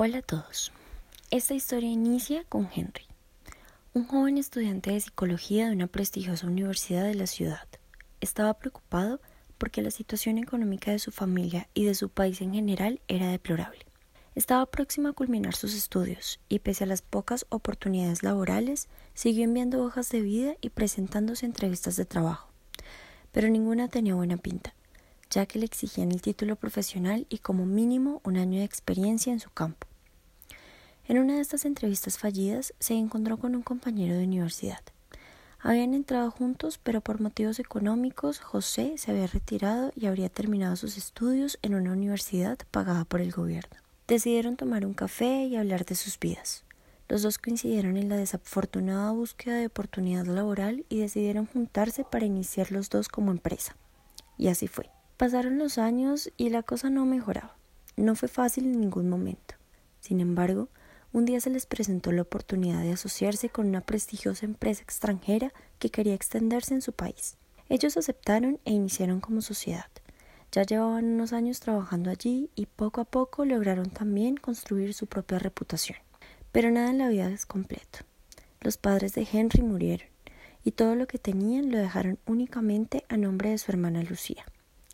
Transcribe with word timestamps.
Hola 0.00 0.18
a 0.18 0.22
todos. 0.22 0.70
Esta 1.32 1.54
historia 1.54 1.90
inicia 1.90 2.44
con 2.44 2.68
Henry, 2.72 3.02
un 3.94 4.06
joven 4.06 4.38
estudiante 4.38 4.92
de 4.92 5.00
psicología 5.00 5.66
de 5.66 5.72
una 5.72 5.88
prestigiosa 5.88 6.46
universidad 6.46 7.02
de 7.02 7.16
la 7.16 7.26
ciudad. 7.26 7.66
Estaba 8.20 8.54
preocupado 8.54 9.20
porque 9.58 9.82
la 9.82 9.90
situación 9.90 10.38
económica 10.38 10.92
de 10.92 11.00
su 11.00 11.10
familia 11.10 11.68
y 11.74 11.84
de 11.84 11.96
su 11.96 12.10
país 12.10 12.40
en 12.42 12.54
general 12.54 13.00
era 13.08 13.26
deplorable. 13.26 13.86
Estaba 14.36 14.66
próximo 14.66 15.08
a 15.08 15.14
culminar 15.14 15.56
sus 15.56 15.74
estudios 15.74 16.38
y 16.48 16.60
pese 16.60 16.84
a 16.84 16.86
las 16.86 17.02
pocas 17.02 17.44
oportunidades 17.48 18.22
laborales, 18.22 18.86
siguió 19.14 19.42
enviando 19.42 19.82
hojas 19.82 20.10
de 20.10 20.20
vida 20.20 20.54
y 20.60 20.70
presentándose 20.70 21.44
entrevistas 21.44 21.96
de 21.96 22.04
trabajo. 22.04 22.52
Pero 23.32 23.48
ninguna 23.48 23.88
tenía 23.88 24.14
buena 24.14 24.36
pinta 24.36 24.74
ya 25.30 25.46
que 25.46 25.58
le 25.58 25.64
exigían 25.64 26.12
el 26.12 26.22
título 26.22 26.56
profesional 26.56 27.26
y 27.28 27.38
como 27.38 27.66
mínimo 27.66 28.20
un 28.24 28.36
año 28.36 28.58
de 28.58 28.64
experiencia 28.64 29.32
en 29.32 29.40
su 29.40 29.50
campo. 29.50 29.86
En 31.06 31.18
una 31.18 31.36
de 31.36 31.40
estas 31.40 31.64
entrevistas 31.64 32.18
fallidas 32.18 32.74
se 32.78 32.94
encontró 32.94 33.38
con 33.38 33.54
un 33.54 33.62
compañero 33.62 34.14
de 34.16 34.24
universidad. 34.24 34.80
Habían 35.60 35.94
entrado 35.94 36.30
juntos, 36.30 36.78
pero 36.82 37.00
por 37.00 37.20
motivos 37.20 37.58
económicos 37.58 38.38
José 38.38 38.94
se 38.96 39.10
había 39.10 39.26
retirado 39.26 39.90
y 39.96 40.06
habría 40.06 40.28
terminado 40.28 40.76
sus 40.76 40.96
estudios 40.96 41.58
en 41.62 41.74
una 41.74 41.92
universidad 41.92 42.58
pagada 42.70 43.04
por 43.04 43.20
el 43.20 43.32
gobierno. 43.32 43.76
Decidieron 44.06 44.56
tomar 44.56 44.86
un 44.86 44.94
café 44.94 45.44
y 45.44 45.56
hablar 45.56 45.84
de 45.84 45.94
sus 45.94 46.18
vidas. 46.20 46.64
Los 47.08 47.22
dos 47.22 47.38
coincidieron 47.38 47.96
en 47.96 48.08
la 48.08 48.16
desafortunada 48.16 49.10
búsqueda 49.12 49.56
de 49.56 49.66
oportunidad 49.66 50.26
laboral 50.26 50.84
y 50.88 51.00
decidieron 51.00 51.46
juntarse 51.46 52.04
para 52.04 52.26
iniciar 52.26 52.70
los 52.70 52.90
dos 52.90 53.08
como 53.08 53.30
empresa. 53.30 53.76
Y 54.36 54.48
así 54.48 54.68
fue. 54.68 54.90
Pasaron 55.18 55.58
los 55.58 55.78
años 55.78 56.30
y 56.36 56.48
la 56.50 56.62
cosa 56.62 56.90
no 56.90 57.04
mejoraba. 57.04 57.56
No 57.96 58.14
fue 58.14 58.28
fácil 58.28 58.66
en 58.66 58.80
ningún 58.80 59.08
momento. 59.08 59.56
Sin 59.98 60.20
embargo, 60.20 60.68
un 61.12 61.24
día 61.24 61.40
se 61.40 61.50
les 61.50 61.66
presentó 61.66 62.12
la 62.12 62.22
oportunidad 62.22 62.82
de 62.82 62.92
asociarse 62.92 63.48
con 63.48 63.66
una 63.66 63.80
prestigiosa 63.80 64.46
empresa 64.46 64.84
extranjera 64.84 65.52
que 65.80 65.90
quería 65.90 66.14
extenderse 66.14 66.74
en 66.74 66.82
su 66.82 66.92
país. 66.92 67.36
Ellos 67.68 67.96
aceptaron 67.96 68.60
e 68.64 68.70
iniciaron 68.70 69.18
como 69.18 69.40
sociedad. 69.40 69.86
Ya 70.52 70.62
llevaban 70.62 71.06
unos 71.06 71.32
años 71.32 71.58
trabajando 71.58 72.10
allí 72.10 72.48
y 72.54 72.66
poco 72.66 73.00
a 73.00 73.04
poco 73.04 73.44
lograron 73.44 73.90
también 73.90 74.36
construir 74.36 74.94
su 74.94 75.08
propia 75.08 75.40
reputación. 75.40 75.98
Pero 76.52 76.70
nada 76.70 76.90
en 76.90 76.98
la 76.98 77.08
vida 77.08 77.28
es 77.28 77.44
completo. 77.44 77.98
Los 78.60 78.76
padres 78.76 79.14
de 79.14 79.26
Henry 79.32 79.62
murieron 79.62 80.06
y 80.62 80.70
todo 80.70 80.94
lo 80.94 81.08
que 81.08 81.18
tenían 81.18 81.72
lo 81.72 81.78
dejaron 81.78 82.20
únicamente 82.24 83.04
a 83.08 83.16
nombre 83.16 83.50
de 83.50 83.58
su 83.58 83.72
hermana 83.72 84.04
Lucía 84.04 84.46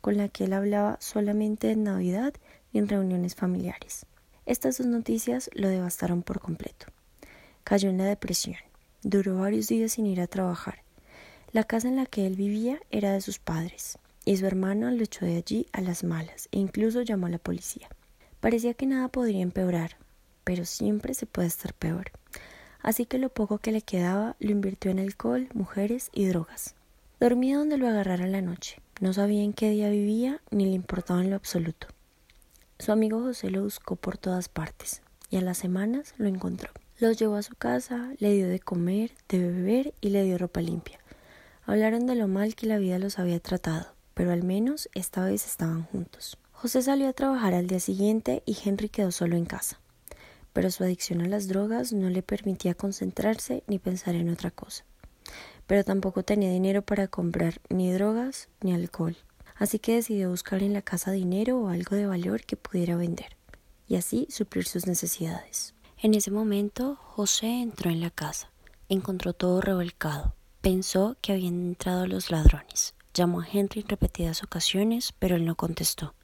con 0.00 0.16
la 0.16 0.28
que 0.28 0.44
él 0.44 0.52
hablaba 0.52 0.96
solamente 1.00 1.70
en 1.70 1.84
Navidad 1.84 2.34
y 2.72 2.78
en 2.78 2.88
reuniones 2.88 3.34
familiares. 3.34 4.06
Estas 4.46 4.78
dos 4.78 4.86
noticias 4.86 5.50
lo 5.54 5.68
devastaron 5.68 6.22
por 6.22 6.40
completo. 6.40 6.86
Cayó 7.64 7.90
en 7.90 7.98
la 7.98 8.04
depresión. 8.04 8.56
Duró 9.02 9.38
varios 9.38 9.68
días 9.68 9.92
sin 9.92 10.06
ir 10.06 10.20
a 10.20 10.26
trabajar. 10.26 10.82
La 11.52 11.64
casa 11.64 11.88
en 11.88 11.96
la 11.96 12.06
que 12.06 12.26
él 12.26 12.36
vivía 12.36 12.80
era 12.90 13.12
de 13.12 13.20
sus 13.20 13.38
padres, 13.38 13.98
y 14.24 14.36
su 14.36 14.46
hermano 14.46 14.90
lo 14.90 15.02
echó 15.02 15.24
de 15.24 15.36
allí 15.36 15.66
a 15.72 15.80
las 15.80 16.04
malas 16.04 16.48
e 16.52 16.58
incluso 16.58 17.02
llamó 17.02 17.26
a 17.26 17.30
la 17.30 17.38
policía. 17.38 17.88
Parecía 18.40 18.74
que 18.74 18.86
nada 18.86 19.08
podría 19.08 19.42
empeorar, 19.42 19.96
pero 20.44 20.64
siempre 20.64 21.14
se 21.14 21.26
puede 21.26 21.48
estar 21.48 21.74
peor. 21.74 22.12
Así 22.82 23.04
que 23.04 23.18
lo 23.18 23.28
poco 23.28 23.58
que 23.58 23.72
le 23.72 23.82
quedaba 23.82 24.36
lo 24.38 24.50
invirtió 24.50 24.90
en 24.90 24.98
alcohol, 24.98 25.48
mujeres 25.52 26.10
y 26.12 26.26
drogas. 26.26 26.74
Dormía 27.20 27.58
donde 27.58 27.76
lo 27.76 27.86
agarrara 27.86 28.26
la 28.26 28.40
noche, 28.40 28.80
no 28.98 29.12
sabía 29.12 29.42
en 29.42 29.52
qué 29.52 29.68
día 29.68 29.90
vivía 29.90 30.40
ni 30.50 30.64
le 30.64 30.70
importaba 30.70 31.20
en 31.20 31.28
lo 31.28 31.36
absoluto. 31.36 31.86
Su 32.78 32.92
amigo 32.92 33.20
José 33.20 33.50
lo 33.50 33.62
buscó 33.62 33.96
por 33.96 34.16
todas 34.16 34.48
partes 34.48 35.02
y 35.28 35.36
a 35.36 35.42
las 35.42 35.58
semanas 35.58 36.14
lo 36.16 36.28
encontró. 36.28 36.70
Los 36.98 37.18
llevó 37.18 37.34
a 37.34 37.42
su 37.42 37.54
casa, 37.56 38.14
le 38.20 38.32
dio 38.32 38.48
de 38.48 38.58
comer, 38.58 39.12
de 39.28 39.38
beber 39.38 39.94
y 40.00 40.08
le 40.08 40.24
dio 40.24 40.38
ropa 40.38 40.62
limpia. 40.62 40.98
Hablaron 41.66 42.06
de 42.06 42.14
lo 42.14 42.26
mal 42.26 42.54
que 42.54 42.66
la 42.66 42.78
vida 42.78 42.98
los 42.98 43.18
había 43.18 43.38
tratado, 43.38 43.94
pero 44.14 44.32
al 44.32 44.42
menos 44.42 44.88
esta 44.94 45.22
vez 45.22 45.44
estaban 45.44 45.82
juntos. 45.82 46.38
José 46.52 46.80
salió 46.80 47.06
a 47.06 47.12
trabajar 47.12 47.52
al 47.52 47.66
día 47.66 47.80
siguiente 47.80 48.42
y 48.46 48.56
Henry 48.64 48.88
quedó 48.88 49.12
solo 49.12 49.36
en 49.36 49.44
casa. 49.44 49.78
Pero 50.54 50.70
su 50.70 50.84
adicción 50.84 51.20
a 51.20 51.28
las 51.28 51.48
drogas 51.48 51.92
no 51.92 52.08
le 52.08 52.22
permitía 52.22 52.72
concentrarse 52.72 53.62
ni 53.66 53.78
pensar 53.78 54.14
en 54.14 54.30
otra 54.30 54.50
cosa 54.50 54.86
pero 55.70 55.84
tampoco 55.84 56.24
tenía 56.24 56.50
dinero 56.50 56.82
para 56.82 57.06
comprar 57.06 57.60
ni 57.68 57.92
drogas 57.92 58.48
ni 58.60 58.72
alcohol. 58.74 59.16
Así 59.54 59.78
que 59.78 59.94
decidió 59.94 60.28
buscar 60.28 60.64
en 60.64 60.72
la 60.72 60.82
casa 60.82 61.12
dinero 61.12 61.60
o 61.60 61.68
algo 61.68 61.94
de 61.94 62.08
valor 62.08 62.42
que 62.42 62.56
pudiera 62.56 62.96
vender, 62.96 63.36
y 63.86 63.94
así 63.94 64.26
suplir 64.30 64.66
sus 64.66 64.88
necesidades. 64.88 65.74
En 65.98 66.14
ese 66.14 66.32
momento, 66.32 66.96
José 66.96 67.62
entró 67.62 67.88
en 67.88 68.00
la 68.00 68.10
casa. 68.10 68.50
Encontró 68.88 69.32
todo 69.32 69.60
revolcado. 69.60 70.34
Pensó 70.60 71.16
que 71.20 71.34
habían 71.34 71.64
entrado 71.64 72.08
los 72.08 72.32
ladrones. 72.32 72.96
Llamó 73.14 73.42
a 73.42 73.46
Henry 73.46 73.82
en 73.82 73.88
repetidas 73.90 74.42
ocasiones, 74.42 75.14
pero 75.20 75.36
él 75.36 75.44
no 75.44 75.54
contestó. 75.54 76.16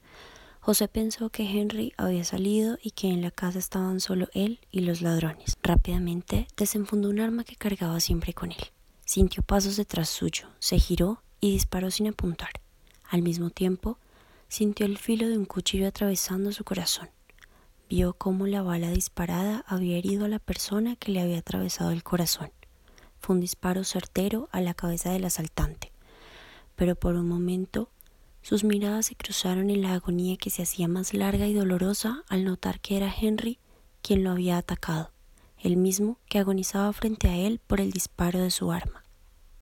José 0.59 0.89
pensó 0.89 1.29
que 1.29 1.43
Henry 1.43 1.93
había 1.95 2.25
salido 2.25 2.77
y 2.83 2.91
que 2.91 3.07
en 3.07 3.21
la 3.21 3.31
casa 3.31 3.59
estaban 3.59 4.01
solo 4.01 4.27
él 4.33 4.59
y 4.71 4.81
los 4.81 5.01
ladrones. 5.01 5.55
Rápidamente 5.63 6.49
desenfundó 6.57 7.07
un 7.07 7.21
arma 7.21 7.45
que 7.45 7.55
cargaba 7.55 8.01
siempre 8.01 8.33
con 8.33 8.51
él. 8.51 8.73
Sintió 9.07 9.41
pasos 9.41 9.77
detrás 9.77 10.09
suyo, 10.09 10.49
se 10.59 10.79
giró 10.79 11.23
y 11.39 11.51
disparó 11.51 11.91
sin 11.91 12.07
apuntar. 12.07 12.49
Al 13.09 13.21
mismo 13.21 13.49
tiempo, 13.49 13.97
sintió 14.49 14.85
el 14.85 14.97
filo 14.97 15.29
de 15.29 15.37
un 15.37 15.45
cuchillo 15.45 15.87
atravesando 15.87 16.51
su 16.51 16.65
corazón. 16.65 17.09
Vio 17.89 18.15
cómo 18.15 18.47
la 18.47 18.63
bala 18.63 18.89
disparada 18.89 19.63
había 19.65 19.95
herido 19.95 20.25
a 20.25 20.27
la 20.27 20.39
persona 20.39 20.97
que 20.97 21.13
le 21.13 21.21
había 21.21 21.37
atravesado 21.37 21.91
el 21.91 22.03
corazón. 22.03 22.51
Fue 23.21 23.33
un 23.33 23.39
disparo 23.39 23.85
certero 23.85 24.49
a 24.51 24.59
la 24.59 24.73
cabeza 24.73 25.09
del 25.13 25.23
asaltante, 25.23 25.93
pero 26.75 26.95
por 26.95 27.15
un 27.15 27.29
momento 27.29 27.89
sus 28.41 28.65
miradas 28.65 29.05
se 29.05 29.15
cruzaron 29.15 29.69
en 29.69 29.83
la 29.83 29.93
agonía 29.93 30.35
que 30.35 30.49
se 30.49 30.63
hacía 30.63 30.89
más 30.89 31.13
larga 31.13 31.47
y 31.47 31.53
dolorosa 31.53 32.25
al 32.27 32.43
notar 32.43 32.81
que 32.81 32.97
era 32.97 33.15
Henry 33.17 33.57
quien 34.01 34.25
lo 34.25 34.31
había 34.31 34.57
atacado 34.57 35.13
el 35.59 35.77
mismo 35.77 36.19
que 36.27 36.39
agonizaba 36.39 36.91
frente 36.93 37.29
a 37.29 37.35
él 37.35 37.59
por 37.65 37.81
el 37.81 37.91
disparo 37.91 38.39
de 38.39 38.51
su 38.51 38.71
arma. 38.71 39.03